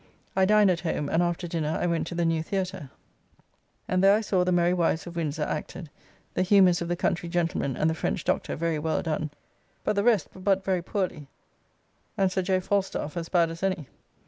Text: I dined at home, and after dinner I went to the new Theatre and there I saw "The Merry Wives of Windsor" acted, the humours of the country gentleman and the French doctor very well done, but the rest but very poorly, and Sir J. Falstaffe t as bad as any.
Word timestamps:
I 0.35 0.45
dined 0.45 0.71
at 0.71 0.79
home, 0.79 1.09
and 1.09 1.21
after 1.21 1.47
dinner 1.47 1.77
I 1.79 1.85
went 1.85 2.07
to 2.07 2.15
the 2.15 2.25
new 2.25 2.41
Theatre 2.41 2.89
and 3.87 4.03
there 4.03 4.15
I 4.15 4.21
saw 4.21 4.43
"The 4.43 4.51
Merry 4.51 4.73
Wives 4.73 5.05
of 5.05 5.15
Windsor" 5.15 5.43
acted, 5.43 5.91
the 6.33 6.41
humours 6.41 6.81
of 6.81 6.87
the 6.87 6.95
country 6.95 7.29
gentleman 7.29 7.77
and 7.77 7.87
the 7.87 7.93
French 7.93 8.23
doctor 8.23 8.55
very 8.55 8.79
well 8.79 9.03
done, 9.03 9.29
but 9.83 9.95
the 9.95 10.03
rest 10.03 10.29
but 10.33 10.65
very 10.65 10.81
poorly, 10.81 11.27
and 12.17 12.31
Sir 12.31 12.41
J. 12.41 12.59
Falstaffe 12.59 13.13
t 13.13 13.19
as 13.19 13.29
bad 13.29 13.51
as 13.51 13.61
any. 13.61 13.85